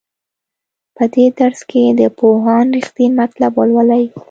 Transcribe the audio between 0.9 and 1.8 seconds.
په دې درس